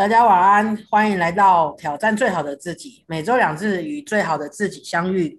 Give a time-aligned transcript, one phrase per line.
[0.00, 5.38] 大家晚安，欢迎来到挑战最好的自己，每周两次与最好的自己相遇。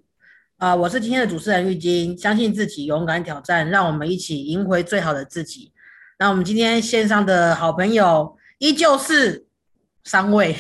[0.60, 5.72] 呃，我是今天的主持人玉晶，相信自己，勇敢挑战，让我们一起赢回最好的自己。
[6.20, 9.48] 那我们今天线上的好朋友依旧是
[10.04, 10.56] 三位，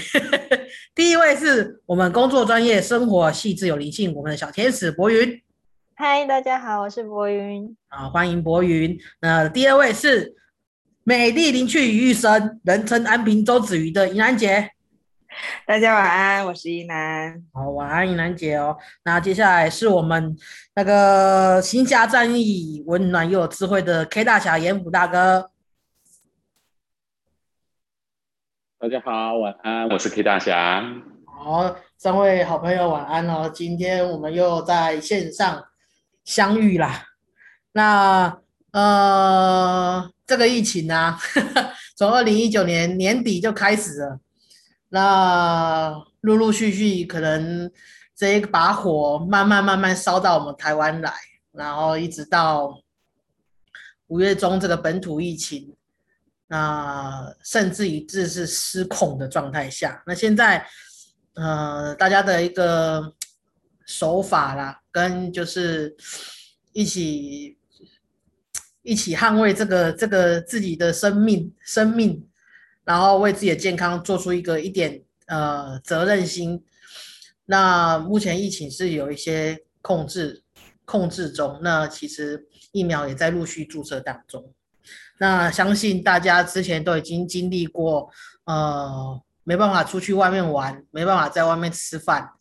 [0.96, 5.40] 第一位是我们工作专业、生活细致有灵性，我们的小天使博云。
[5.94, 7.78] 嗨，大家好，我是博云。
[7.90, 8.98] 啊，欢迎博云。
[9.22, 10.41] 那第二位是。
[11.04, 14.70] 美丽灵趣于一身，人称安平周子瑜的怡南姐，
[15.66, 17.44] 大家晚安，我是怡兰。
[17.52, 18.78] 好，晚安，怡兰姐哦。
[19.04, 20.38] 那接下来是我们
[20.76, 25.50] 那个行侠仗义、温暖又有智慧的 K 大侠严虎大哥。
[28.78, 30.84] 大家好，晚安，我是 K 大侠。
[31.26, 33.50] 好，三位好朋友晚安哦。
[33.52, 35.66] 今天我们又在线上
[36.24, 37.06] 相遇啦。
[37.72, 38.38] 那
[38.72, 39.91] 呃。
[40.32, 41.18] 这个疫情呢，
[41.98, 44.18] 从二零一九年年底就开始了，
[44.88, 47.70] 那陆陆续续可能
[48.16, 51.14] 这一把火慢慢慢慢烧到我们台湾来，
[51.52, 52.82] 然后一直到
[54.08, 55.76] 五月中这个本土疫情，
[56.48, 60.66] 那甚至于这是失控的状态下，那现在
[61.34, 63.14] 呃大家的一个
[63.86, 65.94] 手法啦，跟就是
[66.72, 67.58] 一起。
[68.84, 72.28] 一起捍卫这个这个自己的生命生命，
[72.84, 76.64] 然后为自己的健康做出一个一点呃责任心。
[77.46, 80.42] 那目前疫情是有一些控制
[80.84, 84.52] 控制中，那其实疫苗也在陆续注射当中。
[85.20, 88.10] 那相信大家之前都已经经历过，
[88.46, 92.32] 呃，没办法出去外面玩，没办法在外面吃饭，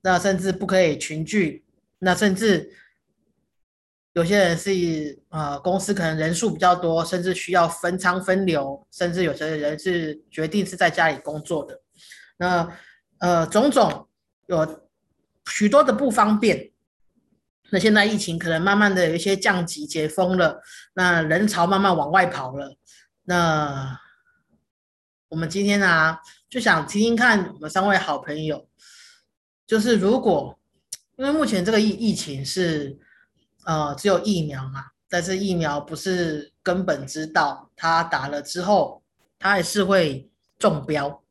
[0.00, 1.64] 那甚至不可以群聚，
[1.98, 2.70] 那甚至。
[4.14, 11.80] 有些人是呃公司可能人数比较多，甚至需要分仓分流，甚至有些人是决定是在家里工作的。
[12.36, 12.68] 那
[13.20, 14.06] 呃种种
[14.48, 14.90] 有
[15.46, 16.72] 许多的不方便。
[17.70, 20.60] 那现在疫情可能慢慢的有一些降级解封了，
[20.92, 22.76] 那人潮慢慢往外跑了。
[23.24, 23.98] 那
[25.28, 26.18] 我们今天呢
[26.50, 28.68] 就想听听看我们三位好朋友，
[29.66, 30.58] 就是如果
[31.16, 32.98] 因为目前这个疫疫情是。
[33.64, 39.02] 呃，只有疫苗嘛，但是疫苗不是根本之道，它打了之后，
[39.38, 40.28] 它还是会
[40.58, 41.22] 中标。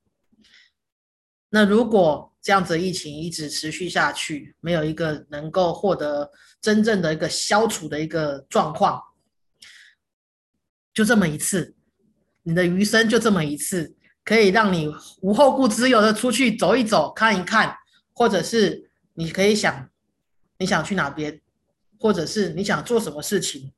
[1.50, 6.31] 那如果这样子疫情一直持续下去，没有一个能够获得
[6.62, 9.02] 真正的一个消除的一个状况，
[10.94, 11.75] 就这么一次，
[12.44, 13.94] 你的余生就这么一次，
[14.24, 14.90] 可以让你
[15.22, 17.75] 无后顾之忧的出去走一走、看一看，
[18.14, 19.90] 或者是你可以想
[20.58, 21.41] 你想去哪边。
[22.02, 23.72] 或者是你想做什么事情，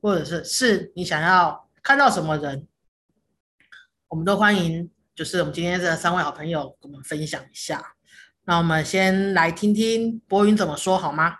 [0.00, 2.66] 或者是是你想要看到什么人，
[4.08, 4.90] 我们都欢迎。
[5.14, 7.82] 就是我们今天这三位好朋友跟我们分享一下。
[8.44, 11.34] 那我们先来听听博云怎么说好吗？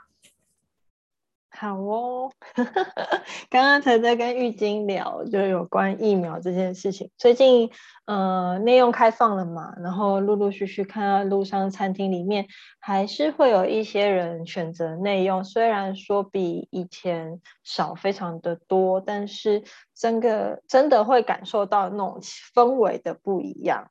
[1.59, 2.31] 好哦，
[3.49, 7.11] 刚刚才在跟玉晶聊，就有关疫苗这件事情。
[7.17, 7.71] 最近
[8.05, 12.47] 呃内用开放了嘛，然后陆陆续续看到路上餐厅里面
[12.79, 22.21] 还是会有一些人选择内用，虽然说比以前少非常的多，但是真的真的会感受到那种
[22.55, 23.91] 氛围的不一样。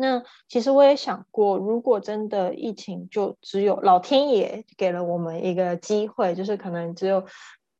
[0.00, 7.26] 那其实我也想过，如果真的疫情就只有老天爷给了我们一个机会，就是可能只有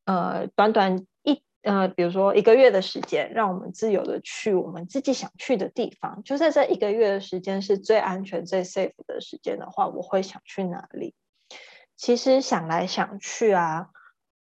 [0.04, 11.14] 呃短短一呃，比如说一个月的时间，让我们自由的去我们自己想去的地方，就在这一个月的时间是最安全、最 safe 的时间的话，我会想去哪里？
[11.94, 13.90] 其实想来想去啊，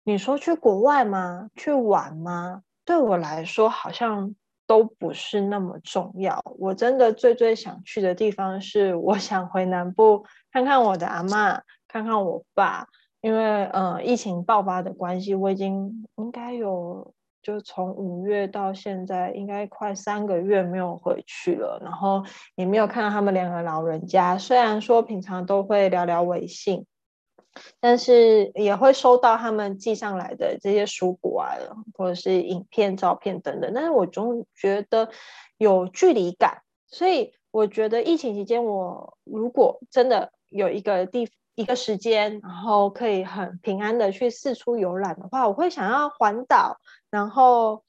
[0.04, 1.50] 你说去国外吗？
[1.56, 2.64] 去玩吗？
[2.86, 4.36] 对我来说好像。
[4.72, 6.42] 都不是那么重要。
[6.58, 12.88] 我真的最最想去的地方是，我想回南部看看我的阿妈，看看我爸。
[13.20, 21.78] 因为呃，疫情爆发的关系，我已经应该有就从五月到现在，应该快三个月没有回去了。
[21.84, 22.24] 然后
[22.56, 24.38] 也没有看到他们两个老人家。
[24.38, 26.86] 虽然说平常都会聊聊微信。
[27.80, 31.56] 但是也会收到他们寄上来的这些书果啊，
[31.98, 33.72] 或者是影片、照片等等。
[33.74, 35.10] 但是我总觉得
[35.58, 46.78] 有距离感，所以我觉得疫情期间，我如果真的有一个地一个时间，然后可以很平安的去四处游览的话，我会想要环岛，
[47.10, 47.84] 然后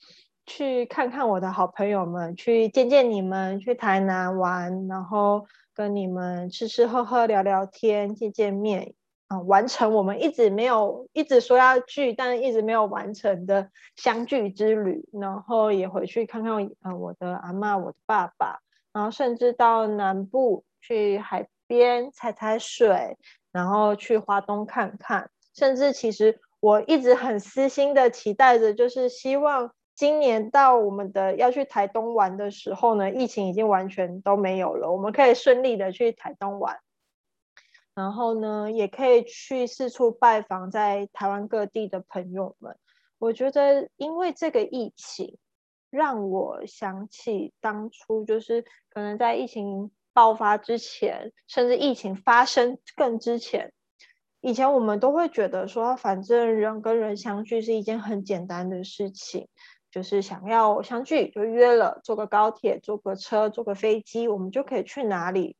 [0.44, 8.94] 去看看我的好朋友们，去见见你们，去台南玩，然后跟你们吃吃喝喝、聊聊天、见见面。
[9.40, 16.52] 完成我们一直没有一直说要聚，但是一直没有完成的相聚之旅，然后也回去看看
[16.82, 18.60] 呃我的阿妈、我的爸爸，
[18.92, 23.16] 然后甚至到南部去海边踩踩水，
[23.52, 36.78] 然后去华东看看，甚至其实我一直很私心的期待着，就是希望今年到我们的要去台东玩的时候呢，疫情已经完全都没有了，我们可以顺利的去台东玩。
[37.94, 42.76] 然后呢，也可以去四处拜访在台湾各地的朋友们。
[43.18, 45.36] 我觉得，因为这个疫情，
[45.90, 53.72] 让我想起当初，就是可能在疫情爆发之前，甚至疫情发生更之前，
[54.40, 59.48] 以前我们都会觉得说，反正人跟人相聚是一件很简单的事情，
[59.90, 65.56] 就是想要相聚就约了，坐个高铁、坐个车、坐个飞机，我们就可以去哪里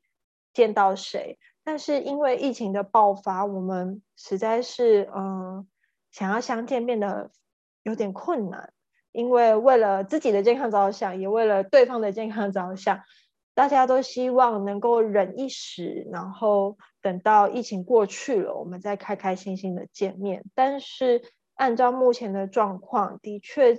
[0.52, 1.38] 见到谁。
[1.64, 5.66] 但是因为疫情的爆发，我们实在是嗯
[6.10, 7.30] 想要相见变得
[7.82, 8.72] 有点困难。
[9.12, 13.00] 因为为了自己的健康着想，也为了对方的健康着想，
[13.54, 20.44] 大家都希望能够忍一时，然后等到疫情过去了，我们再开开心心的见面。
[20.54, 21.20] 但是
[21.56, 23.78] 按照目前的状况，的确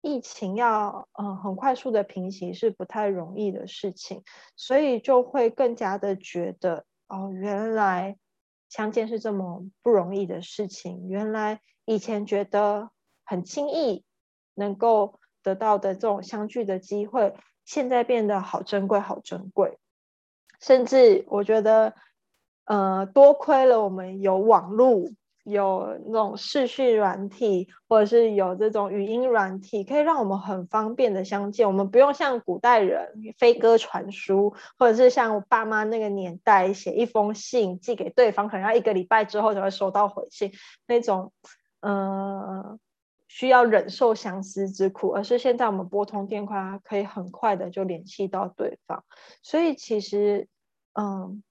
[0.00, 4.24] 疫情要嗯很快速的平息是不太容易的事情，
[4.56, 6.84] 所以就会更加的觉得。
[7.14, 8.16] 哦，原来
[8.68, 11.08] 相见是这么不容易的事情。
[11.08, 12.90] 原来以前觉得
[13.24, 14.04] 很轻易
[14.54, 19.78] 能够得到的这种相聚的机会，现在变得好珍贵，好珍贵。
[20.60, 21.94] 甚至我觉得，
[22.64, 25.04] 呃，多亏了我们有网络。
[25.44, 31.66] 有那种视讯软体，或者是有这种语音软体，可以让我们很方便的相见。
[31.66, 40.50] 我们不用像古代人飞鸽传书，或者是像我爸妈那个年代写一封信寄给对方，可能要一个礼拜之后才会收到回信
[40.86, 41.30] 那种，
[41.80, 42.78] 呃，
[43.28, 45.10] 需要忍受相思之苦。
[45.10, 49.04] 而是现在我们拨通电话，可以很快的就联系到对方。
[49.42, 50.48] 所以其实，
[50.94, 51.42] 嗯。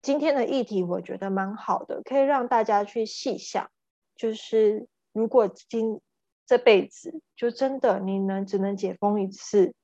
[0.00, 3.70] 今天的议题我觉得蛮好的，可以让大家去细想，
[4.16, 6.00] 就是如果今
[6.46, 9.74] 这辈子就真的你能只能解封一次，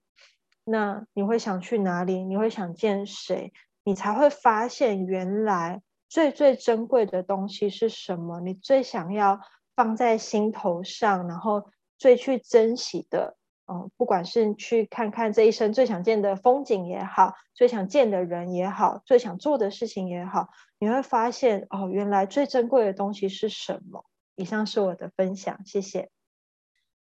[0.65, 2.25] 那你会想去哪里？
[2.25, 3.53] 你会想见谁？
[3.83, 8.41] 你才会发现原来最最珍贵的东西是什么？
[8.41, 9.41] 你最想要
[9.77, 11.69] 放在心头上，然后
[11.99, 13.37] 最去珍惜的。
[13.67, 24.05] 嗯，不管是去看看这一生最想见的风景也好，最想见的人也好，最想做的事情也好，你会发现哦，原来最珍贵的东西是什么？
[24.35, 26.11] 以上是我的分享，谢谢。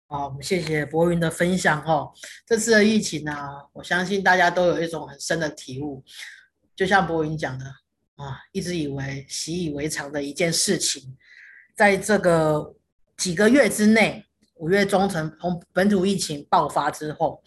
[0.07, 2.15] 好，我们谢谢博云的分享哦。
[2.47, 3.33] 这次的疫情呢，
[3.75, 6.03] 我相信大家都有一种很深的体悟，
[6.75, 7.67] 就像博云讲的
[8.17, 11.15] 啊，一直以为习以为常的一件事情，
[11.77, 12.75] 在这个
[13.19, 14.25] 几个月之内。
[14.59, 17.43] 五月中从从本土疫情爆发之后，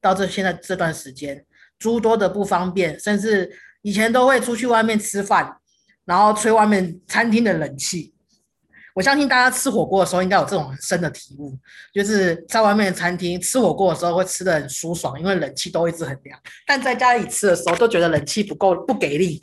[0.00, 1.44] 到这现在这段时间，
[1.78, 3.50] 诸多的不方便，甚至
[3.82, 5.58] 以前都会出去外面吃饭，
[6.04, 8.14] 然后吹外面餐厅的冷气。
[8.92, 11.56] 我相信大家吃火锅的时候应该有这种很深的体悟，
[11.94, 19.40] 就是在外面餐厅吃火锅的时候会吃的很舒爽，因为冷气都一直很凉，但在家里吃的时候都觉得冷气不够不给力。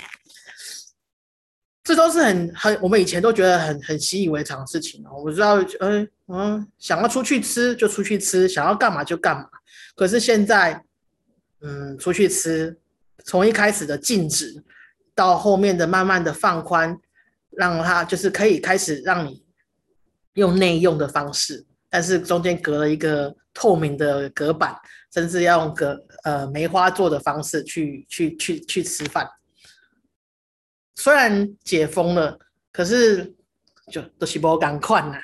[1.81, 5.23] 这都是很很我们以前都觉得很很习以为常的事情哦。
[5.23, 9.47] 我知道，嗯嗯，想要出去吃就出去吃，想要干嘛就干嘛。
[9.95, 10.83] 可是现在，
[11.61, 12.77] 嗯，出去吃，
[13.23, 14.63] 从一开始的禁止，
[15.15, 16.97] 到后面的慢慢的放宽，
[17.51, 19.43] 让它就是可以开始让你
[20.33, 24.75] 用内用的方式，但是中间隔了一个透明的隔板，
[25.13, 29.27] 甚至要用隔呃梅花座的方式去去去去吃饭。
[30.95, 32.37] 虽然解封了，
[32.73, 33.33] 可是
[33.91, 35.17] 就都是不赶快呐。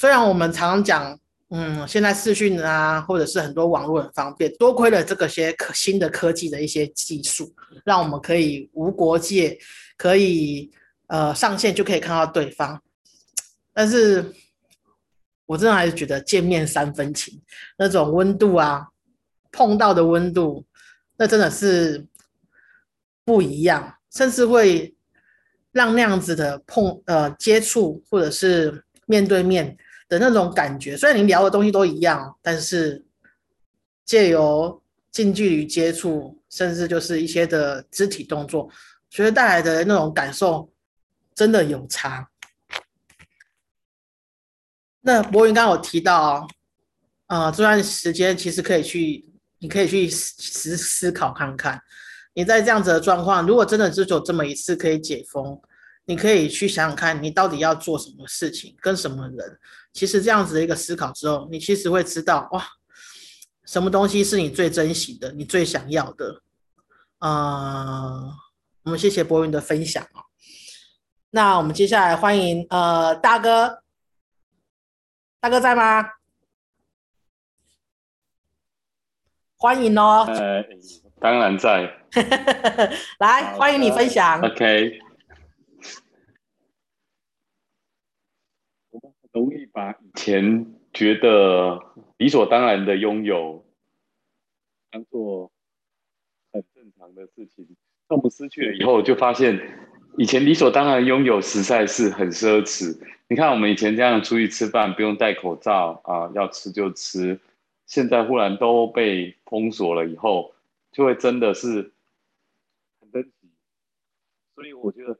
[0.00, 7.54] 虽然我们常常讲，嗯，现在视讯啊，或者是很多网络很方便，多亏了这个些可新的科技的一些技术，
[7.84, 9.58] 让我们可以无国界，
[9.98, 10.70] 可以
[11.08, 12.82] 呃上线就可以看到对方。
[13.74, 14.24] 但是，
[15.44, 17.38] 我真的还是觉得见面三分情，
[17.76, 18.86] 那种温度啊，
[19.52, 20.64] 碰到的温度，
[21.18, 22.06] 那真的是。
[23.22, 24.96] 不一样，甚至会
[25.70, 29.76] 让那样子的碰呃接触或者是面对面
[30.10, 33.02] 的那种感觉，虽然你聊的东西都一样，但是
[34.04, 38.68] 借由近距离接触，甚至就是一些的肢体动作，
[39.08, 40.68] 所以带来的那种感受
[41.32, 42.28] 真的有差。
[45.00, 46.44] 那博云刚刚有提到
[47.26, 49.24] 啊，这段时间其实可以去，
[49.60, 51.80] 你可以去思思考看看。
[52.34, 55.60] 你在这样子的状况，如果真的只有这么一次可以解封，
[56.04, 59.58] 你可以去想想看，你到底要做什么事情，跟什么人。
[59.92, 62.64] 其实这样子的一个思考之后，你其实会知道，哇，
[63.64, 66.42] 什么东西是你最珍惜的，你最想要的？
[67.18, 68.32] 呃，
[68.84, 70.24] 我们谢谢博云的分享哦。
[71.30, 73.82] 那我们接下来欢迎呃大哥，
[75.38, 76.04] 大哥在吗？
[79.56, 80.24] 欢迎哦。
[80.26, 80.64] 呃，
[81.20, 81.94] 当然在。
[83.20, 84.40] 来，欢迎你分享。
[84.40, 84.98] OK。
[88.90, 91.80] 我们很容易把以前觉得
[92.18, 93.64] 理所当然的拥有，
[94.90, 95.50] 当做
[96.52, 97.76] 很正常的事情。
[98.08, 99.60] 当我们失去了以后，就发现
[100.18, 102.98] 以前理所当然拥有实在是很奢侈。
[103.28, 107.38] 你看，我们以前这样出去吃饭不用戴口罩啊，要吃就吃。
[107.86, 110.52] 现在忽然都被封锁了以后，
[110.90, 111.92] 就会真的是
[113.00, 113.50] 很珍惜。
[114.56, 115.16] 所以我觉得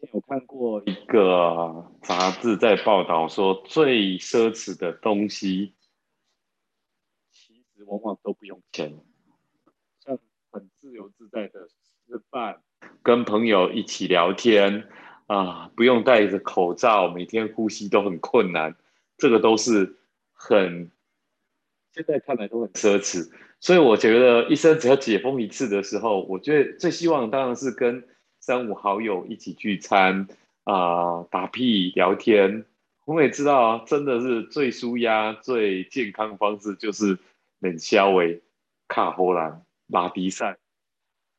[0.00, 5.74] 前有看过一个杂志在报道说，最奢侈的东西
[7.30, 8.98] 其实往往都不用钱，
[10.02, 10.18] 像
[10.50, 12.62] 很自由自在的吃饭，
[13.02, 14.88] 跟朋友一起聊天
[15.26, 18.74] 啊，不用戴着口罩，每天呼吸都很困难，
[19.18, 19.98] 这个都是
[20.32, 20.90] 很。
[21.92, 23.28] 现在看来都很奢侈，
[23.58, 28.06] 所以我觉得一生只要解封一次的时候，我觉得最希望当然是跟
[28.40, 30.26] 三五好友一起聚餐
[30.64, 32.64] 啊，打屁聊天。
[33.04, 37.18] 我们也知道啊，真的是最舒压、最健康方式就是
[37.60, 38.40] 冷消维、
[38.88, 40.56] 卡喉兰、拉迪赛，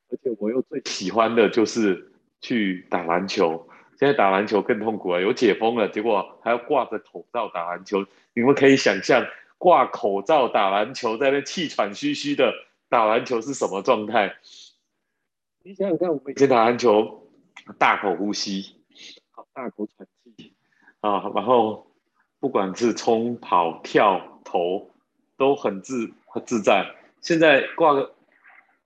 [0.10, 3.68] 而且我又最喜欢的就是去打篮球。
[3.98, 9.26] 现在打篮球更痛苦啊，有解封了，结果还要挂着口罩打篮球，你们可以想象。
[9.58, 12.52] 挂口罩打篮球，在那气喘吁吁的
[12.90, 14.36] 打篮球是什么状态？
[15.64, 17.28] 你想想看，我们以前打篮球，
[17.78, 18.76] 大口呼吸，
[19.32, 20.54] 好大口喘气
[21.00, 21.88] 啊，然后
[22.40, 24.90] 不管是冲、跑、跳、投，
[25.38, 26.96] 都很自很自在。
[27.22, 28.16] 现在挂个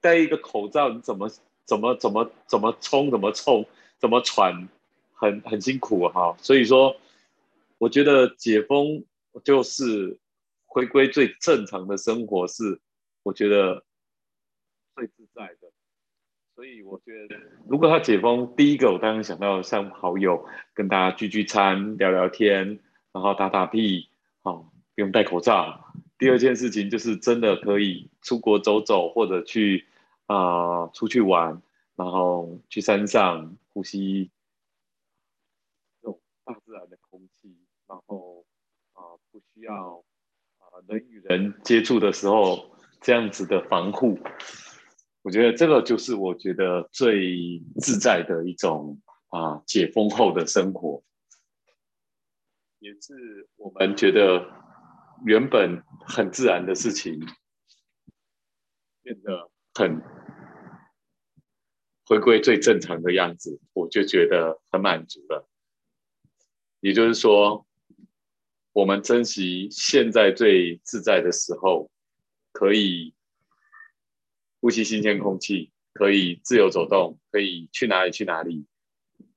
[0.01, 1.29] 戴一个口罩，你怎么
[1.63, 3.65] 怎么怎么怎么冲，怎么冲，
[3.97, 4.67] 怎么喘，
[5.13, 6.35] 很很辛苦哈。
[6.39, 6.97] 所以说，
[7.77, 9.03] 我觉得解封
[9.43, 10.19] 就是。
[10.67, 12.81] 回归最正常的生活是，
[13.23, 13.85] 我觉得
[14.93, 15.64] 最自在的。
[16.55, 17.35] 所以我觉得，
[17.67, 22.79] 如果他解封，第一个我当然想到像好友跟大家聚聚餐、聊聊天，
[23.11, 24.09] 然后打打屁，
[24.41, 25.93] 好不用戴口罩。
[26.17, 29.85] 第二件事情就是真的可以出国走走，或者去
[30.27, 31.61] 啊出去玩，
[31.97, 34.31] 然后去山上呼吸
[36.01, 37.53] 这种大自然的空气，
[37.85, 38.45] 然后
[38.93, 40.01] 啊不需要
[40.59, 40.79] 啊。
[40.87, 42.71] 人与人接触的时候，
[43.01, 44.17] 这样子的防护，
[45.25, 51.03] 我觉得这个就是我觉得最自在的一种啊，解封后的生活，
[52.77, 54.47] 也是我们觉得
[55.25, 57.19] 原本很自然的事情，
[59.01, 59.99] 变得很
[62.05, 65.49] 回归最正常的样子，我就觉得很满足了。
[66.81, 67.65] 也就是说。
[68.73, 71.89] 我们珍惜现在最自在的时候，
[72.51, 73.14] 可以
[74.65, 78.65] 呼吸新鲜空气，可以自由走动，可以去哪里去哪里，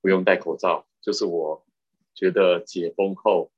[0.01, 1.67] 不用戴口罩，就是我
[2.15, 3.53] 觉得解封后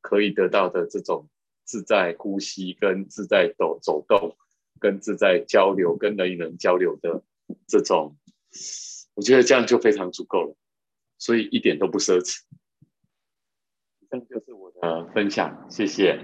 [0.00, 1.28] 可以得到的这种
[1.62, 4.36] 自在呼吸、跟自在走走动、
[4.80, 7.22] 跟自在交流、跟人与人交流的
[7.68, 8.16] 这种，
[9.14, 10.56] 我觉得这样就非常足够了，
[11.18, 12.40] 所以一点都不奢侈。
[14.10, 16.18] 这就是我的分享，谢谢。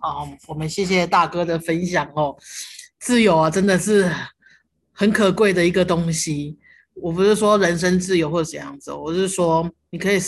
[0.00, 2.36] 好，我们谢谢大哥的分享哦。
[3.06, 4.10] 自由啊，真的是
[4.92, 6.58] 很可贵的一个东西。
[6.94, 10.18] 我不是说人身自由或者怎样子，我是说你可以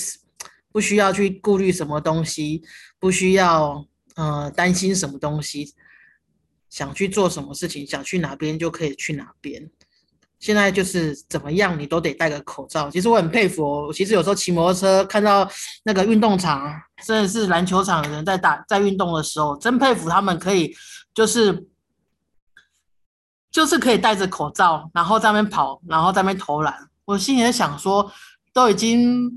[0.71, 2.63] 不需要去顾虑什么东西，
[3.01, 5.75] 不需要呃担心什么东西，
[6.71, 9.69] 想去做什么事情，想去哪边就可以去哪边。
[10.39, 12.89] 现在就是怎么样，你都得戴个口罩。
[12.89, 13.93] 其实我很佩服哦。
[13.93, 15.51] 其实有时候骑摩托车看到
[15.83, 16.73] 那个运动场，
[17.05, 20.73] 甚至是篮球场的人在打在运动的时候，真佩服他们可以
[21.13, 21.67] 就是
[23.59, 26.73] 就是可以戴着口罩，然后在那边跑，然后在那边投篮。
[27.05, 28.09] 我心里在想说，
[28.53, 29.29] 都已经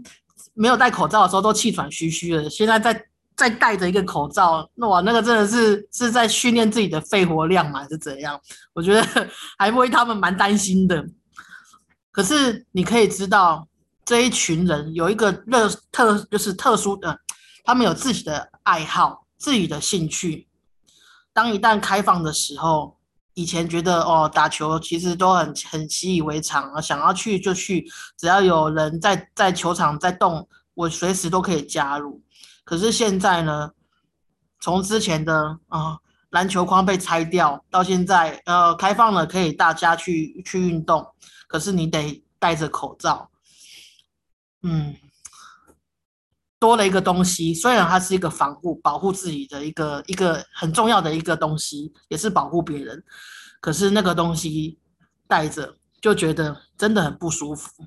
[0.53, 3.05] 没有戴口罩的时候都气喘吁吁了，现在在。
[3.33, 8.39] 再戴着一个口罩，那哇，那个真的是是在训练自己的肺活量嘛，是怎样？
[8.71, 9.01] 我觉得
[9.57, 11.03] 还为他们蛮担心的。
[12.11, 13.67] 可是你可以知道，
[14.05, 17.17] 这一群人有一个热特，就是特殊的，
[17.63, 20.47] 他们有自己的爱好、自己的兴趣。
[21.33, 22.95] 当一旦开放的时候，
[23.41, 27.83] 以前觉得哦，打球其实都很很习以为常啊，想要去就去，
[28.15, 32.21] 只要有人在在球场在动，我随时都可以加入。
[32.63, 33.71] 可是现在呢，
[34.59, 35.97] 从之前的啊
[36.29, 41.03] 篮球框被拆掉，到现在呃开放了，可以大家去去运动，
[41.47, 43.31] 可是你得戴着口罩，
[44.61, 44.95] 嗯，
[46.61, 53.03] 多了一个东西，虽然它是一个防护、保护自己的一个一个很重要的一个东西，也是保护别人，
[53.59, 54.77] 可是那个东西
[55.27, 57.83] 带着就觉得真的很不舒服。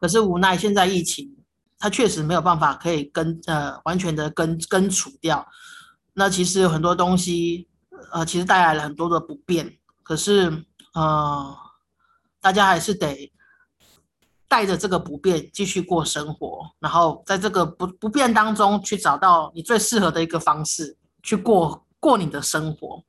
[0.00, 1.30] 可是无奈现在疫情，
[1.78, 5.46] 它确实没有办法可以根呃完全的根根除掉。
[6.14, 7.68] 那其实有很多东西，
[8.12, 9.78] 呃，其实带来了很多的不便。
[10.02, 11.54] 可是，呃，
[12.40, 13.30] 大家还是得
[14.52, 23.02] 带着这个不便继续过生活，然后在这个不不便当中去找到你最适合的一个方式去过过你的生活。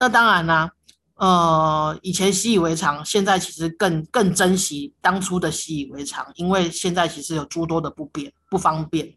[0.00, 0.70] 那当然啦，
[1.16, 9.14] 呃，以前习以为常，现在其实更更珍惜当初的习以为常，因为现在其实有诸多的不便不方便。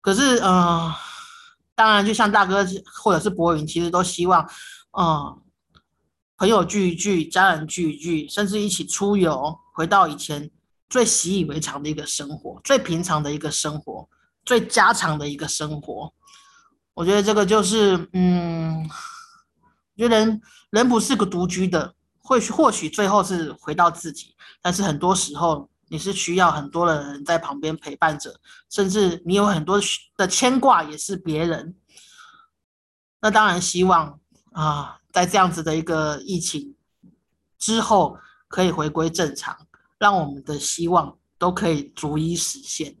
[0.00, 0.90] 可是，呃，
[1.74, 2.66] 当然，就像大哥
[3.02, 4.42] 或者是博云，其实都希望，
[4.98, 5.42] 嗯，
[6.38, 10.48] 朋友聚一聚，家人聚一聚，甚至一起出游，回到以前
[10.88, 14.08] 最习以为常的一个生活，最平常的一个生活，
[14.44, 16.14] 最家常的一个生活。
[16.94, 20.40] 我觉得这个就是，嗯，我觉得人
[20.70, 21.92] 人不是个独居的，
[22.22, 25.68] 或许或许最后是回到自己，但是很多时候。
[25.90, 29.80] 你是需要很多的人在旁边陪伴着，甚至你有很多
[30.18, 31.74] 的牵挂也是别人。
[33.22, 34.20] 那当然希望
[34.52, 36.76] 啊，在这样子的一个疫情
[37.58, 39.66] 之后可以回归正常，
[39.98, 42.94] 让我们的希望都可以逐一实现。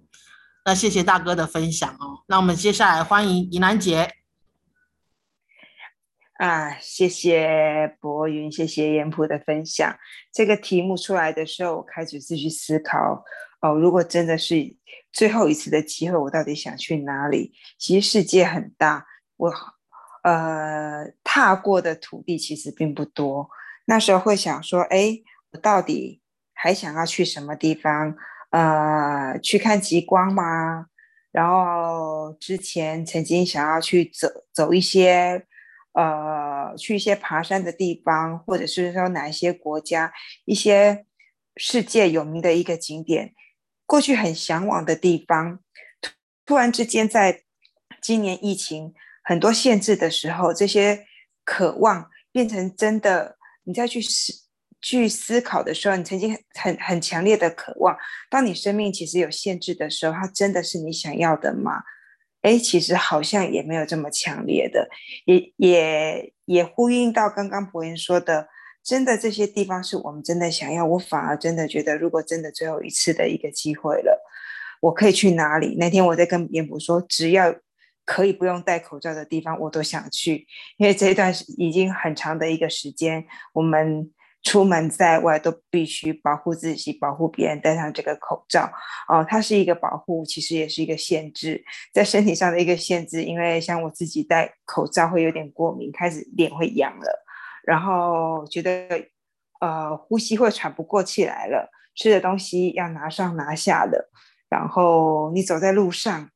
[0.64, 2.24] 那谢谢大哥的分享哦。
[2.26, 4.16] 那我们接下来欢迎怡南姐。
[6.40, 9.96] 啊，谢谢博云，谢谢严普的分享。
[10.32, 13.22] 这个题目出来的时候，我开始自己思考
[13.60, 14.76] 哦，如果真的是
[15.12, 17.52] 最后一次的机会，我到底想去哪里？
[17.78, 19.06] 其实世界很大，
[19.36, 19.52] 我
[20.28, 23.48] 呃踏过的土地其实并不多。
[23.86, 25.20] 那时候会想说，哎，
[25.52, 26.20] 我到底
[26.52, 28.16] 还想要去什么地方？
[28.50, 30.86] 呃，去看极光吗？
[31.30, 35.46] 然后之前曾经想要去走走一些。
[35.94, 40.12] 呃，去一些爬山的地方，或者是说哪一些国家，
[40.44, 41.04] 一些
[41.56, 43.34] 世界有名的一个景点，
[43.84, 45.58] 过去很向往的地方，
[46.46, 47.42] 突然之间在
[48.00, 48.94] 今年疫情
[49.28, 51.04] 很多限制的时候，这些
[51.44, 53.36] 渴望变成真的。
[53.64, 54.32] 你再去思
[54.80, 57.94] 去思考的时候，你曾经很很强烈的渴望，
[58.30, 61.82] 当你生命其实有限制的时候，它真的是你想要的吗？
[62.40, 64.88] 哎，其实好像也没有这么强烈的，
[65.26, 68.48] 也也也呼应到刚刚博言说的，
[68.82, 70.86] 真的这些地方是我们真的想要。
[70.86, 74.24] 我反而真的觉得，如果真的最后一次的一个机会了，
[74.80, 75.76] 我可以去哪里？
[75.78, 77.54] 那天我在跟严博说，只要
[78.08, 80.46] 可以不用戴口罩的地方，我都想去，
[80.78, 84.10] 因为这一段已经很长的一个时间，我们。
[84.44, 88.70] 出门在外都必须保护自己，保护别人，戴上这个口罩
[89.08, 89.26] 哦。
[89.28, 93.24] 它是一个保护，其实也是一个限制，在身体上的一个限制。
[93.24, 97.26] 因为像我自己戴口罩会有点过敏，开始脸会痒了，
[97.64, 98.88] 然后觉得
[99.60, 104.08] 呃呼吸会喘不过气来了，吃的东西要拿上拿下的。
[104.48, 106.30] 然后你走在路上，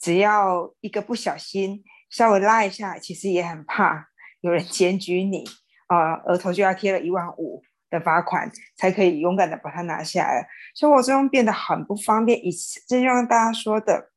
[0.00, 4.08] 只要一个不小心稍微拉一下，其实也很怕
[4.40, 5.44] 有人检举你。
[5.86, 7.60] 啊，额头就要贴了一万五
[7.90, 10.48] 的罚款，才可以勇敢的把它拿下来。
[10.74, 12.38] 生活中变得很不方便。
[12.46, 12.50] 以
[12.88, 14.10] 正像大家说的，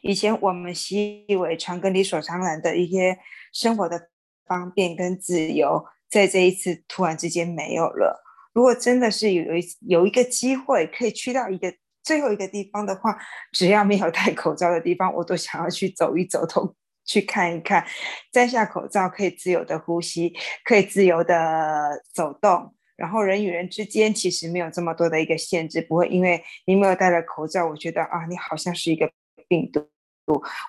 [0.00, 3.18] 以前我们习以为常、跟理所当然的一些
[3.52, 4.08] 生活的
[4.46, 8.24] 方便跟自由，在这一次突然之间没有了。
[8.54, 11.70] 如果真的是有一有一个机会可以去到一个
[12.08, 13.16] 最后一个地方的话，
[13.52, 16.74] 只要没有戴口罩的地方，我都想要去走一走，都。
[17.10, 17.82] 去看一看，
[18.30, 20.30] 摘下口罩可以自由的呼吸，
[20.62, 29.10] 可以自由的走动，然后人与人之间其实没有这么多的一个限制，不会因为你没有戴了口罩，我觉得啊，你好像是一个
[29.48, 29.88] 病毒，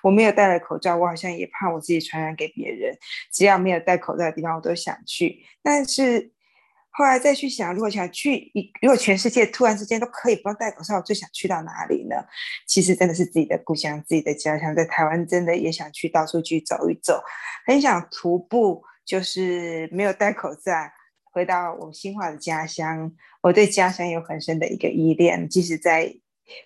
[0.02, 2.96] 我没有戴了口罩，我好像也怕我自己传染给别人。
[3.30, 6.32] 只要没有戴口罩的地方，我都想去，但是。
[6.92, 8.50] 后来再去想，如果想去，
[8.82, 12.16] 如果全世界突然之间都可以不用戴口罩，我最想去到哪里呢？
[12.66, 17.22] 其实真的是自己的故乡、自己的家乡，在台湾真的也想去到处去走一走，
[17.64, 20.72] 很想徒步，就是没有戴口罩，
[21.22, 23.12] 回到我新化的家乡。
[23.40, 26.12] 我对家乡有很深的一个依恋，即使在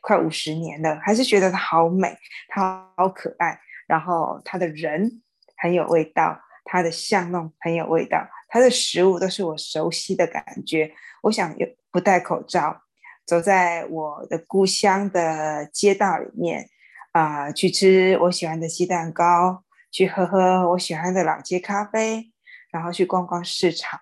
[0.01, 2.17] 快五十年了，还是觉得它好美，
[2.49, 5.23] 它好可爱，然后它的人
[5.59, 8.27] 很有味道，它的巷弄很有味道。
[8.55, 10.95] 它的食物都是我熟悉的感觉。
[11.23, 12.85] 我想有不戴口罩，
[13.27, 16.71] 走在我的故乡的街道里面，
[17.11, 22.31] 啊，去吃我喜欢的鸡蛋糕，去喝喝我喜欢的老街咖啡，
[22.71, 24.01] 然后去逛逛市场，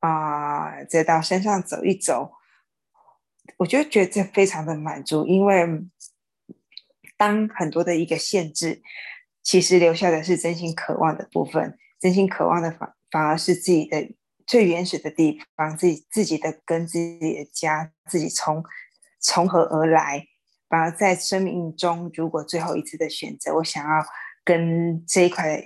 [0.00, 2.32] 啊，再到山上走一走，
[3.58, 5.68] 我就觉得这非常的满足，因为
[7.18, 8.80] 当很多的一个限制，
[9.42, 14.12] 其实留下的是真心渴望的部分，真心渴望的反反而是自己的
[14.44, 18.64] 最原始的地方，自己自己的根，自己的家，自己从
[19.20, 20.26] 从何而来。
[20.68, 24.04] 反而在生命中，如果最后一次的选择，我想要
[24.42, 25.62] 跟这一块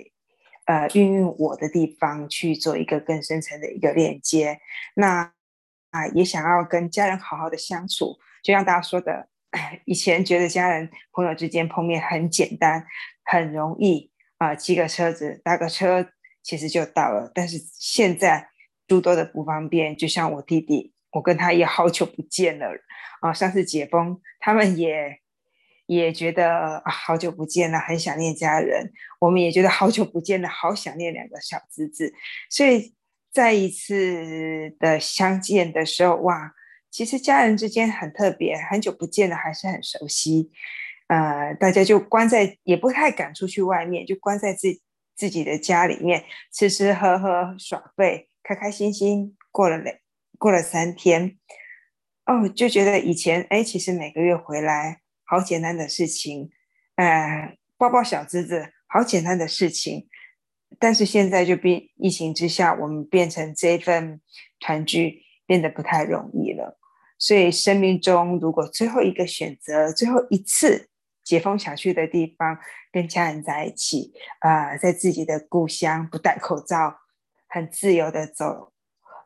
[0.65, 4.59] 呃孕育我的地方去做一个更深层的一个链接，
[4.93, 5.33] 那
[5.89, 9.27] 啊也想要跟家人好好的相处，就像大家说的，
[9.85, 12.85] 以前觉得家人朋友之间碰面很简单，
[13.23, 16.07] 很容易啊，骑个车子搭个车
[16.49, 18.49] 其实就到了，但是现在
[18.87, 20.95] 诸多的不方便，就像我弟弟。
[21.11, 22.67] 我跟他也好久不见了
[23.21, 23.31] 啊！
[23.31, 25.19] 上次解封，他们也
[25.85, 28.91] 也觉得好久不见了，很想念家人。
[29.19, 32.11] 我们也觉得好久不见了，好想念两个小侄子。
[32.49, 32.95] 所以
[33.31, 36.51] 再一次的相见的时候，哇，
[36.89, 40.49] 其实家人之间很特别，很久不见了，还是很熟悉。
[41.07, 44.67] 呃，大家就关在，也不太敢出去外面，就关在自
[45.19, 49.95] 自己的家里面，吃吃喝喝，耍废，开开心心过了两。
[50.41, 51.37] 过了三天，
[52.25, 56.49] 哦，就觉得以前哎，其实每个月回来好简单的事情，
[56.95, 60.07] 呃，抱抱小侄子好简单的事情，
[60.79, 64.21] 但是现在就变疫情之下，我们变成这份
[64.61, 66.79] 团聚变得不太容易了。
[67.17, 70.87] 所以生命中如果最后一个选择，最后一次
[71.29, 72.57] 解封想去的地方，
[72.91, 77.01] 跟家人在一起，啊，在自己的故乡不戴口罩，
[77.47, 78.73] 很自由的走。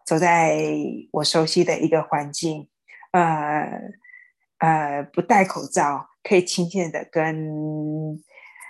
[0.05, 0.59] 走在
[1.13, 2.67] 我熟悉的一个环境，
[3.13, 3.79] 呃
[4.57, 8.21] 呃，不戴口罩，可以亲切的跟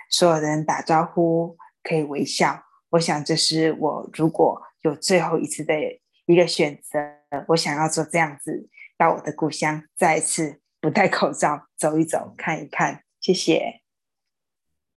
[0.08, 2.62] 所有人打招呼，可以微笑。
[2.90, 5.74] 我想这是我如果有最后一次的
[6.26, 7.00] 一个选择，
[7.48, 13.03] 我想要做这样子，到我的故乡，再一次不戴口罩走一走，看一看。
[13.24, 13.80] 谢谢。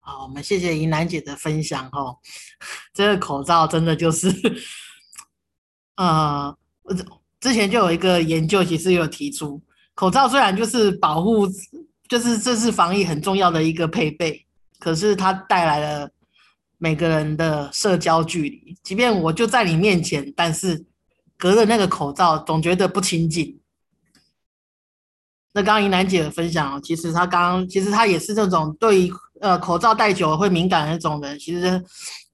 [0.01, 2.19] 好，我们谢谢怡楠姐的分享哦。
[2.93, 4.29] 这个口罩真的就是。
[5.95, 6.53] 呃，
[7.39, 9.63] 之前就有一个研究，其实有提出，
[9.95, 11.47] 口罩虽然就是保护，
[12.09, 14.45] 就是这是防疫很重要的一个配备，
[14.81, 16.11] 可是它带来了
[16.79, 18.77] 每个人的社交距离。
[18.83, 20.85] 即便我就在你面前，但是
[21.37, 23.61] 隔着那个口罩，总觉得不亲近。
[25.57, 31.83] 那刚刚怡楠姐的分享哦，其实她刚刚其实她也是这种对呃口罩戴久了会敏感的那种人，其实。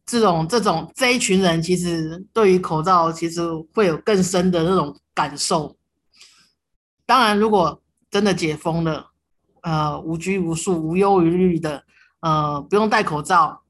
[0.04, 3.40] 这种这种这一群人，其实对于口罩，其实
[3.72, 5.74] 会有更深的那种感受。
[7.06, 7.80] 当然，如果
[8.11, 9.06] 真的解封了，
[9.62, 11.82] 呃，无拘无束、无忧无虑的，
[12.20, 13.62] 呃，不用戴口罩，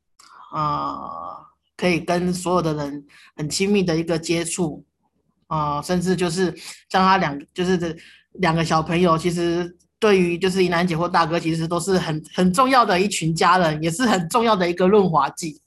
[0.53, 0.99] 呃，
[1.77, 3.05] 可以跟所有的人
[3.37, 4.85] 很亲密的一个接触，
[5.49, 6.53] 啊，甚至就是
[6.89, 7.95] 像他两，就是这
[8.35, 15.61] 两个小朋友，其实对于就是怡楠姐或大哥，其实都是很很重要的一群家人，也是很重要的一个润滑剂。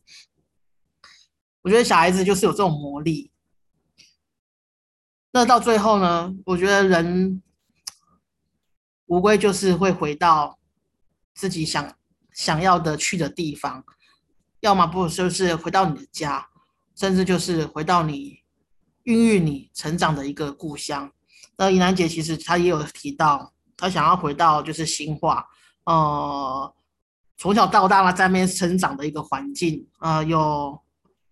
[1.62, 3.32] 我觉得小孩子就是有这种魔力。
[5.32, 6.34] 那到最后呢？
[6.46, 7.42] 我觉得人
[9.08, 10.58] 无归就是会回到
[11.34, 11.94] 自己想
[12.32, 13.84] 想要的去的地方，
[14.62, 16.48] 要么不就是回到你的家，
[16.96, 18.40] 甚至就是回到你
[19.04, 21.12] 孕育你成长的一个故乡。
[21.58, 25.46] 那怡楠姐其实她也有提到，她想要回到就是新化，
[25.86, 26.74] 呃，
[27.38, 30.80] 从小到大在那边成长的一个环境，呃，有。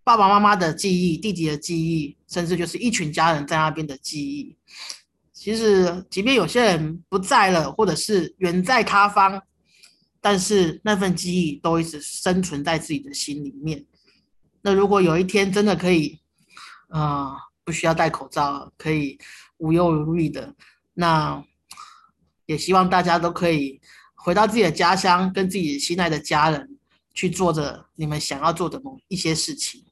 [0.06, 4.54] 爸爸妈妈的记忆，弟弟的记忆，甚至就是一群家人在那边的记忆。
[5.32, 9.42] 其实，即便有些人不在了，或者是远在他方，
[10.20, 13.86] 但是那份记忆都一直生存在自己的心里面。
[14.62, 16.20] 那如果有一天真的可以，
[16.90, 19.18] 啊，不需要戴口罩，可以
[19.63, 20.54] 无忧无虑的，
[20.93, 21.41] 那
[22.45, 23.80] 也希望大家都可以
[24.13, 26.78] 回到自己的家乡，跟自己心爱的家人
[27.13, 29.86] 去做着你们想要做的某一些事情。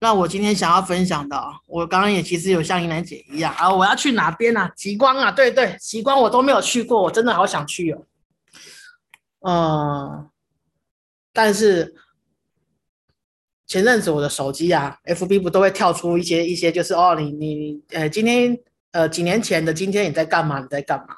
[0.00, 4.72] 那我今天想要分享的，我刚刚也其实有像英兰姐一样啊，我要去哪边啊？
[4.74, 8.06] 极光啊，对对，极光我都没有去过，我真的好想去哦。
[9.46, 10.30] 嗯，
[11.34, 11.94] 但是
[13.72, 18.54] 前阵子我的手机啊，FB 不都会跳出一些一些，就是哦，你你呃，今天
[18.90, 20.60] 呃几年前的今天你在干嘛？
[20.60, 21.14] 你在干嘛？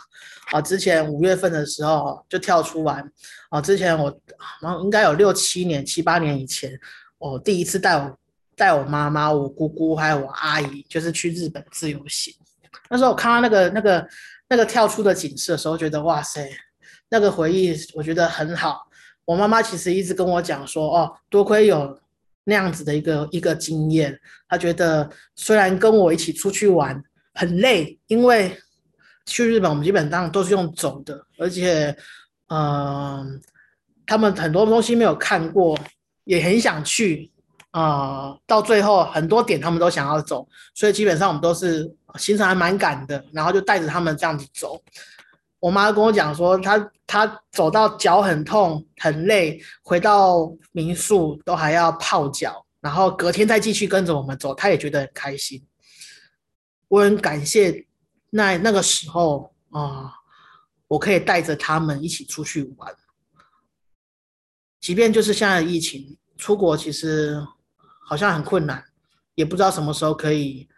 [0.53, 3.05] 啊，之前五月份的时候就跳出来，
[3.51, 4.17] 啊，之前我
[4.63, 6.79] 然后应该有六七年、七八年以前，
[7.19, 8.17] 我第一次带我。
[8.57, 12.33] 带我妈妈、我姑姑还有我阿姨，就是去日本自由行。
[12.89, 14.09] 那时候我看到那个、那个、
[14.49, 16.49] 那个跳出的景色的时候，觉得哇塞，
[17.09, 18.87] 那个回忆，我觉得很好。
[19.25, 21.99] 我妈妈其实一直跟我讲说，哦，多亏有
[22.45, 27.03] 那样子的一个一个经验，他觉得虽然跟我一起出去玩
[27.35, 28.57] 很累，因为
[29.27, 31.97] 去日本我们基本上都是用走的，而且，
[32.49, 33.41] 嗯，
[34.07, 35.79] 他们很多东西没有看过，
[36.25, 37.31] 也很想去。
[37.71, 44.81] 啊，到最后很多点他们都想要走，所以基本上我们都是行程还蛮赶的，然后就带着他们这样子走。
[45.65, 55.67] 我妈跟我讲说，她她走到脚很痛很累，回到民宿都还要泡脚，然后隔天再继续跟着我们走，她也觉得很开心。
[56.89, 57.87] 我很感谢
[58.29, 60.13] 那那个时候啊，
[60.87, 62.95] 我可以带着他们一起出去玩，
[64.81, 67.43] 即便就是现在的疫情，出国其实。
[68.07, 68.85] 好像很困难，
[69.35, 70.69] 也不知道什么时候可以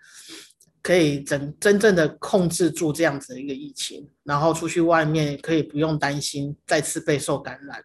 [0.86, 7.84] 可以真真正的控制住这样子的一个疫情，然后出去外面可以不用担心再次被受感染。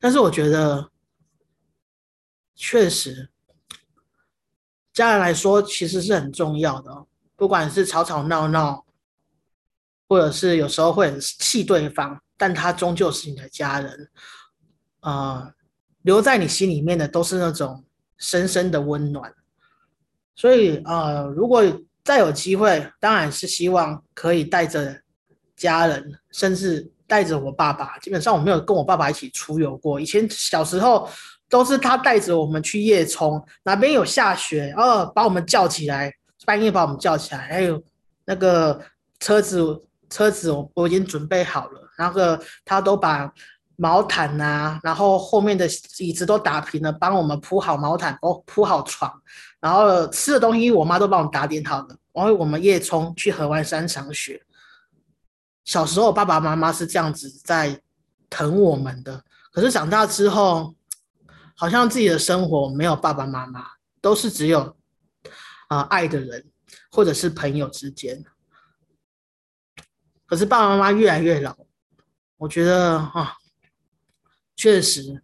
[0.00, 0.90] 但是我觉得，
[2.54, 3.28] 确实，
[4.94, 8.86] 家人来说其实是很重要的，不管是吵吵闹闹，
[10.08, 14.10] 或者是有时候会很气对方，但他终究是你的家人，
[15.00, 15.52] 啊。
[16.02, 17.84] 留在你心里面的都是那种
[18.16, 19.34] 深深的温暖，
[20.38, 21.64] 所以呃，如果
[22.04, 24.96] 再有机会，当然是希望可以带着
[25.56, 27.98] 家人，甚至带着我爸爸。
[27.98, 31.10] 基本上我没有跟我爸爸一起出游过，以前小时候
[31.48, 36.14] 都是他带着我们去夜冲，哪边有下雪，哦，把我们叫起来，
[36.46, 37.82] 半夜把我们叫起来，还有
[38.24, 38.80] 那个
[39.18, 42.20] 车子车子我我已经准备好了，然后
[42.64, 43.28] 他都把。
[43.80, 45.64] 毛毯呐，然后后面的
[46.00, 49.08] 椅子都打平了，帮我们铺好毛毯，哦，铺好床，
[49.60, 51.96] 然后吃的东西我妈都帮我打点好了。
[52.12, 54.44] 然后我们夜冲去河湾山赏雪。
[55.64, 57.80] 小时候爸爸妈妈是这样子在
[58.30, 60.74] 疼我们的，可是长大之后，
[61.54, 63.66] 好像自己的生活没有爸爸妈妈，
[64.00, 64.76] 都是只有
[65.68, 66.46] 啊爱的人
[66.90, 68.24] 或者是朋友之间。
[70.26, 71.56] 可是爸爸妈妈越来越老，
[72.36, 73.34] 我觉得啊。
[74.60, 75.22] 确实，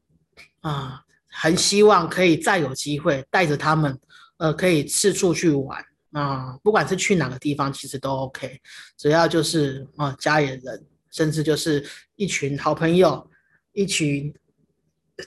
[0.61, 3.99] 啊，很希望可以再有机会带着他们，
[4.39, 8.61] 呃，可以四处去玩啊，不管是去哪个地方，其实都 OK，
[8.97, 11.85] 只要就是啊，家里人，甚至就是
[12.17, 13.29] 一群好朋友，
[13.73, 14.35] 一群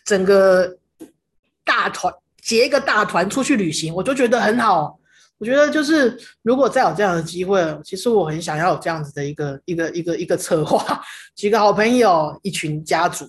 [0.06, 0.78] 整个
[1.64, 5.00] 大团结一个大团出去旅行，我就觉得很好。
[5.38, 11.02] 我觉得就是如果再有这样的机会，其实我很想要有这样子的一个一个一个一个策划，
[11.36, 13.26] 几个好朋友，一群家族。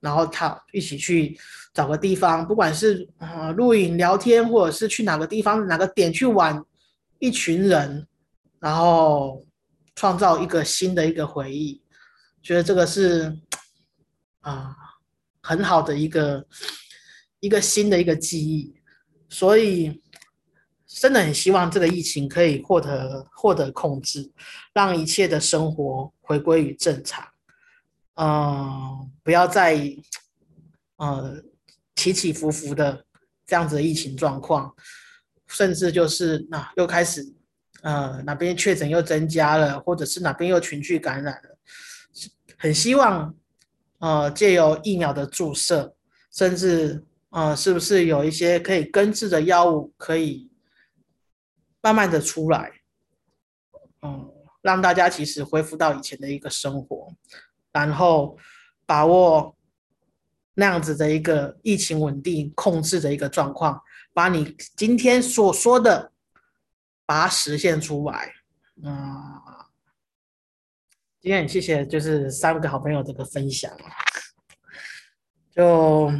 [0.00, 1.36] 然后他一起去
[1.78, 6.60] 找个地方，不管是啊录影聊天，或者是去哪个地方哪个点去玩，
[7.20, 8.04] 一群人，
[8.58, 9.46] 然后
[9.94, 11.80] 创造一个新的一个回忆，
[12.42, 13.38] 觉得这个是
[14.40, 14.74] 啊
[15.40, 16.44] 很好的一个
[17.38, 18.74] 一个新的一个记忆，
[19.28, 20.02] 所以
[20.84, 24.32] 真的很希望这个疫情可以获得获得控制，
[24.74, 27.24] 让一切的生活回归于正常。
[28.16, 29.80] 嗯，不要再，
[30.96, 31.40] 呃，
[31.98, 33.04] 起起伏伏的
[33.44, 34.72] 这样子的疫情状况，
[35.48, 37.26] 甚至就是那又开始，
[37.82, 41.58] 呃，哪边确诊又增加了，或者是哪边又群聚感染了，
[42.56, 43.34] 很希望，
[43.98, 45.96] 呃，借由疫苗的注射，
[46.30, 50.48] 甚至，呃，是不是有一些可以根治的药物，可以
[51.82, 52.70] 慢慢的出来，
[54.02, 54.30] 嗯，
[54.62, 57.12] 让大家其实恢复到以前的一个生活。
[57.72, 58.38] 然后
[58.86, 59.57] 把握
[60.58, 63.80] 那样子的一个疫情稳定控制的一个状况，
[64.12, 66.10] 把你今天所说的
[67.06, 68.32] 把它实现出来。
[68.82, 69.40] 嗯，
[71.20, 73.70] 今天很谢谢，就是三个好朋友这个分享。
[75.54, 76.10] 就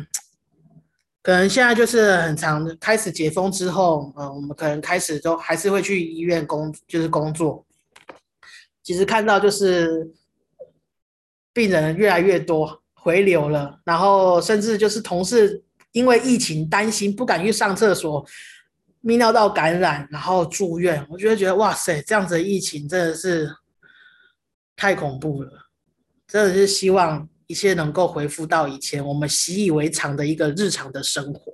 [1.20, 7.66] 可能现在就是很长，开始解封之后，呃，我们可能开始都还是会去医院工，就是工作。
[8.84, 10.14] 其实看到就是。
[11.50, 18.26] 病人越来越多，回流了，然后甚至就是同事因为疫情担心不敢去上厕所，
[19.02, 21.04] 泌尿道感染，然后住院。
[21.08, 23.50] 我觉得觉得哇塞，这样子的疫情真的是
[24.76, 25.50] 太恐怖了，
[26.26, 31.52] 真的是希望一切能够恢复到以前我们习以为常的一个日常的生活。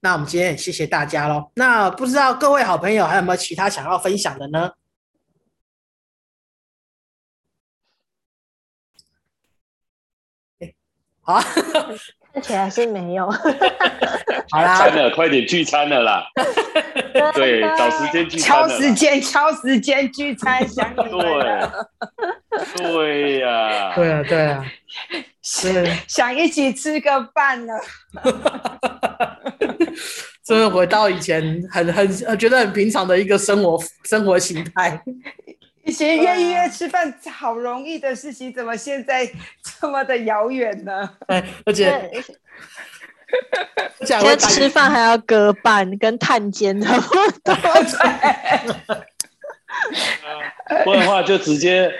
[0.00, 1.50] 那我们今天也谢谢大家喽。
[1.54, 4.70] 那不知道各位好朋友还有没有其他想要分享的呢？
[11.28, 11.38] 好，
[12.32, 13.30] 看起来是没有。
[14.50, 16.24] 好啦，餐了，快点聚餐了啦！
[17.34, 18.66] 对，找时间聚餐敲。
[18.66, 21.68] 时间，敲时间聚餐， 想你对，
[22.78, 24.64] 对呀，对啊，对啊，
[25.42, 27.74] 是，想一起吃个饭了。
[30.42, 34.98] 真的回到以前很很呃觉得很平常的一个生活生活形态。
[35.88, 39.26] 以前约一约吃饭好容易的事情，怎么现在
[39.80, 41.16] 这么的遥远呢？
[41.26, 42.10] 对，而且
[44.04, 46.86] 现在吃饭还要隔板跟探监的，
[50.84, 51.90] 不然的话就直接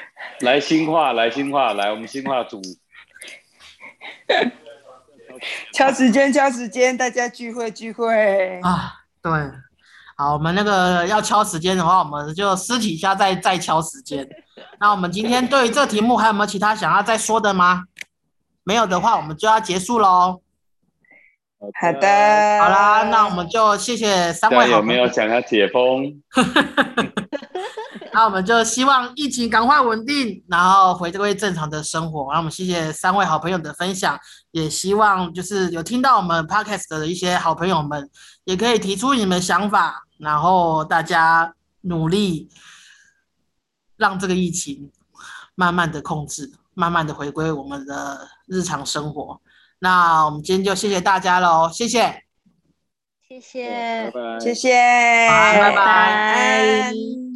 [0.41, 2.61] 来新化，来新化，来我们新化组。
[5.73, 8.61] 敲时间，敲时间，大家聚会聚会。
[8.61, 9.33] 啊，对，
[10.21, 14.29] 好，我们那个要敲时间的话，我们就私底下再再敲时间。
[14.81, 17.85] 那我们今天对于这题目还有没有其他想要再说的吗？
[18.65, 20.41] 没有的话，我们就要结束喽。
[21.61, 25.09] 好的，好啦，那我们就谢谢三位好朋友有没有。
[25.13, 26.21] 想要解封？
[28.13, 32.25] 那我们就希望疫情赶快稳定，然后回归正常的生活。
[32.33, 34.19] 然后我们谢谢三位好朋友的分享，
[34.51, 38.11] 也希望就是有听到我们 podcast 的一些好朋友们，
[38.45, 42.49] 也可以提出你们想法，然后大家努力
[43.97, 44.91] 让这个疫情
[45.55, 49.41] 慢慢的控制，慢慢的回归我们的日常生活。
[49.79, 52.25] 那我们今天就谢谢大家喽，谢谢。
[53.29, 54.35] 谢谢拜。
[54.35, 54.41] 拜。
[54.41, 54.73] 谢谢，
[55.29, 57.28] 拜拜